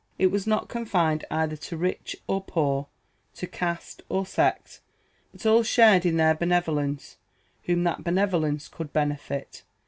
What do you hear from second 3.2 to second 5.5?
to caste or sect; but